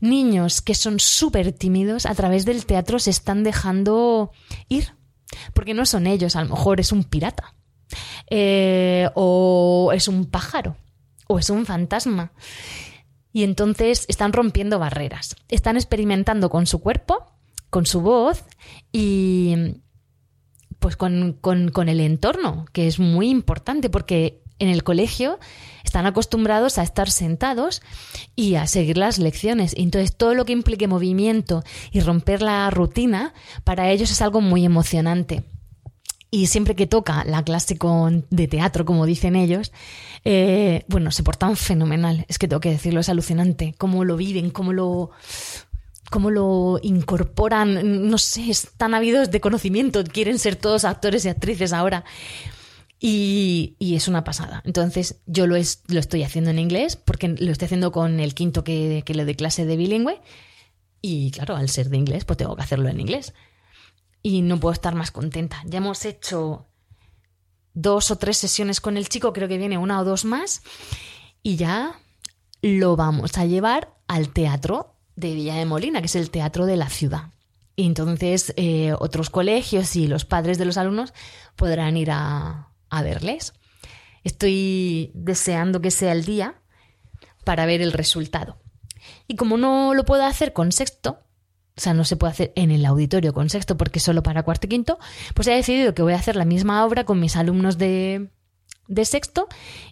Niños 0.00 0.60
que 0.60 0.74
son 0.74 1.00
súper 1.00 1.52
tímidos 1.52 2.06
a 2.06 2.14
través 2.14 2.44
del 2.44 2.66
teatro 2.66 2.98
se 2.98 3.10
están 3.10 3.42
dejando 3.42 4.32
ir 4.68 4.94
porque 5.52 5.74
no 5.74 5.86
son 5.86 6.06
ellos, 6.06 6.36
a 6.36 6.42
lo 6.42 6.50
mejor 6.50 6.80
es 6.80 6.92
un 6.92 7.04
pirata. 7.04 7.54
Eh, 8.28 9.08
o 9.14 9.90
es 9.94 10.08
un 10.08 10.26
pájaro. 10.26 10.76
O 11.26 11.38
es 11.38 11.50
un 11.50 11.66
fantasma. 11.66 12.32
Y 13.32 13.44
entonces 13.44 14.06
están 14.08 14.32
rompiendo 14.32 14.78
barreras. 14.78 15.36
Están 15.48 15.76
experimentando 15.76 16.50
con 16.50 16.66
su 16.66 16.80
cuerpo, 16.80 17.32
con 17.70 17.86
su 17.86 18.00
voz 18.00 18.44
y 18.92 19.76
pues 20.80 20.96
con, 20.96 21.34
con 21.34 21.88
el 21.88 22.00
entorno, 22.00 22.64
que 22.72 22.86
es 22.86 22.98
muy 22.98 23.28
importante 23.28 23.90
porque 23.90 24.42
en 24.60 24.68
el 24.68 24.84
colegio 24.84 25.40
están 25.84 26.06
acostumbrados 26.06 26.78
a 26.78 26.82
estar 26.82 27.10
sentados 27.10 27.82
y 28.36 28.54
a 28.54 28.66
seguir 28.66 28.96
las 28.96 29.18
lecciones. 29.18 29.74
Entonces, 29.76 30.16
todo 30.16 30.34
lo 30.34 30.44
que 30.44 30.52
implique 30.52 30.86
movimiento 30.86 31.64
y 31.90 32.00
romper 32.00 32.42
la 32.42 32.70
rutina, 32.70 33.34
para 33.64 33.90
ellos 33.90 34.10
es 34.10 34.22
algo 34.22 34.40
muy 34.40 34.64
emocionante. 34.64 35.42
Y 36.30 36.46
siempre 36.46 36.76
que 36.76 36.86
toca 36.86 37.24
la 37.24 37.42
clase 37.42 37.76
de 38.30 38.46
teatro, 38.46 38.84
como 38.84 39.04
dicen 39.04 39.34
ellos, 39.34 39.72
eh, 40.24 40.84
bueno, 40.86 41.10
se 41.10 41.24
portan 41.24 41.56
fenomenal. 41.56 42.24
Es 42.28 42.38
que 42.38 42.46
tengo 42.46 42.60
que 42.60 42.70
decirlo, 42.70 43.00
es 43.00 43.08
alucinante. 43.08 43.74
Cómo 43.78 44.04
lo 44.04 44.16
viven, 44.16 44.50
cómo 44.50 44.72
lo, 44.72 45.10
cómo 46.08 46.30
lo 46.30 46.78
incorporan. 46.82 48.08
No 48.08 48.16
sé, 48.16 48.48
están 48.48 48.94
ávidos 48.94 49.32
de 49.32 49.40
conocimiento. 49.40 50.04
Quieren 50.04 50.38
ser 50.38 50.54
todos 50.54 50.84
actores 50.84 51.24
y 51.24 51.30
actrices 51.30 51.72
ahora. 51.72 52.04
Y, 53.02 53.76
es 53.80 54.08
una 54.08 54.24
pasada. 54.24 54.62
Entonces, 54.66 55.20
yo 55.26 55.46
lo, 55.46 55.56
estoy 55.56 56.22
haciendo 56.22 56.50
en 56.50 56.58
inglés 56.58 56.96
porque 56.96 57.28
lo 57.28 57.50
estoy 57.50 57.66
haciendo 57.66 57.92
con 57.92 58.20
el 58.20 58.34
quinto 58.34 58.62
que, 58.62 59.02
que 59.06 59.14
le 59.14 59.24
doy 59.24 59.34
clase 59.34 59.64
de 59.64 59.76
bilingüe. 59.76 60.20
Y 61.00 61.30
claro, 61.30 61.56
al 61.56 61.70
ser 61.70 61.88
de 61.88 61.96
inglés, 61.96 62.26
pues 62.26 62.36
tengo 62.36 62.54
que 62.54 62.62
hacerlo 62.62 62.88
en 62.90 63.00
inglés. 63.00 63.32
Y 64.22 64.42
no 64.42 64.60
puedo 64.60 64.74
estar 64.74 64.94
más 64.94 65.10
contenta. 65.10 65.62
Ya 65.64 65.78
hemos 65.78 66.04
hecho 66.04 66.66
dos 67.72 68.10
o 68.10 68.16
tres 68.16 68.36
sesiones 68.36 68.82
con 68.82 68.98
el 68.98 69.08
chico, 69.08 69.32
creo 69.32 69.48
que 69.48 69.56
viene 69.56 69.78
una 69.78 69.98
o 70.00 70.04
dos 70.04 70.26
más. 70.26 70.60
Y 71.42 71.56
ya 71.56 71.98
lo 72.60 72.96
vamos 72.96 73.38
a 73.38 73.46
llevar 73.46 73.94
al 74.08 74.28
teatro 74.28 74.94
de 75.16 75.34
Villa 75.34 75.54
de 75.54 75.64
Molina, 75.64 76.00
que 76.00 76.06
es 76.06 76.16
el 76.16 76.30
teatro 76.30 76.66
de 76.66 76.76
la 76.76 76.90
ciudad. 76.90 77.30
Y 77.76 77.86
entonces 77.86 78.52
eh, 78.56 78.92
otros 78.98 79.30
colegios 79.30 79.96
y 79.96 80.06
los 80.06 80.26
padres 80.26 80.58
de 80.58 80.66
los 80.66 80.76
alumnos 80.76 81.14
podrán 81.56 81.96
ir 81.96 82.10
a, 82.10 82.69
a 82.90 83.02
verles. 83.02 83.54
Estoy 84.24 85.12
deseando 85.14 85.80
que 85.80 85.90
sea 85.90 86.12
el 86.12 86.24
día 86.24 86.60
para 87.44 87.66
ver 87.66 87.80
el 87.80 87.92
resultado. 87.92 88.58
Y 89.26 89.36
como 89.36 89.56
no 89.56 89.94
lo 89.94 90.04
puedo 90.04 90.24
hacer 90.24 90.52
con 90.52 90.72
sexto, 90.72 91.20
o 91.76 91.80
sea, 91.80 91.94
no 91.94 92.04
se 92.04 92.16
puede 92.16 92.32
hacer 92.32 92.52
en 92.56 92.70
el 92.70 92.84
auditorio 92.84 93.32
con 93.32 93.48
sexto 93.48 93.76
porque 93.76 94.00
solo 94.00 94.22
para 94.22 94.42
cuarto 94.42 94.66
y 94.66 94.70
quinto, 94.70 94.98
pues 95.34 95.48
he 95.48 95.52
decidido 95.52 95.94
que 95.94 96.02
voy 96.02 96.12
a 96.12 96.16
hacer 96.16 96.36
la 96.36 96.44
misma 96.44 96.84
obra 96.84 97.04
con 97.04 97.18
mis 97.20 97.36
alumnos 97.36 97.78
de, 97.78 98.30
de 98.88 99.04
sexto 99.04 99.48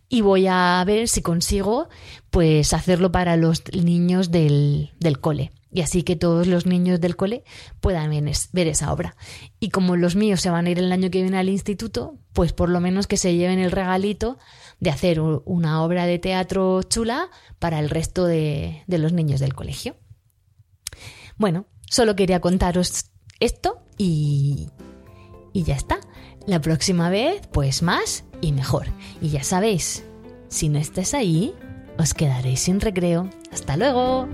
y 0.09 0.23
voy 0.23 0.47
a 0.47 0.83
ver 0.87 1.09
si 1.09 1.23
consigo 1.23 1.89
pues 2.31 2.73
hacerlo 2.73 3.13
para 3.13 3.37
los 3.37 3.63
niños 3.73 4.31
del, 4.31 4.93
del 4.99 5.21
cole 5.21 5.53
y 5.71 5.83
así 5.83 6.03
que 6.03 6.17
todos 6.17 6.47
los 6.47 6.67
niños 6.67 7.01
del 7.01 7.17
cole 7.17 7.45
puedan 7.81 8.11
ver 8.53 8.67
esa 8.67 8.93
obra. 8.93 9.17
Y 9.61 9.69
como 9.69 9.97
los 9.97 10.17
míos 10.17 10.41
se 10.41 10.51
van 10.51 10.67
a 10.67 10.71
ir 10.71 10.79
el 10.79 10.93
año 10.93 11.11
que 11.11 11.21
viene 11.21 11.39
al 11.39 11.49
instituto, 11.49 12.17
pues 12.33 12.53
por 12.53 12.71
lo 12.71 12.81
menos 12.81 13.07
que 13.07 13.19
se 13.19 13.35
lleven 13.37 13.59
el 13.59 13.71
regalito 13.71 14.39
de 14.81 14.91
hacer 14.91 15.21
una 15.21 15.83
obra 15.83 16.07
de 16.07 16.19
teatro 16.19 16.83
chula 16.83 17.31
para 17.59 17.81
el 17.81 17.91
resto 17.91 18.25
de, 18.25 18.83
los 18.87 19.13
niños 19.13 19.41
del 19.41 19.55
colegio. 19.55 19.97
Bueno, 21.37 21.67
solo 21.91 22.17
quería 22.17 22.41
contaros 22.41 23.11
esto 23.39 23.83
y, 23.99 24.71
y 25.53 25.65
ya 25.65 25.77
está. 25.77 26.01
La 26.49 26.63
próxima 26.63 27.11
vez, 27.11 27.43
pues 27.53 27.83
más 27.83 28.25
y 28.41 28.53
mejor. 28.53 28.87
Y 29.21 29.29
ya 29.29 29.45
sabéis, 29.45 30.03
si 30.49 30.71
no 30.71 30.79
estáis 30.79 31.13
ahí, 31.13 31.55
os 31.99 32.15
quedaréis 32.15 32.61
sin 32.61 32.81
recreo. 32.81 33.29
Hasta 33.53 33.77
luego. 33.77 34.27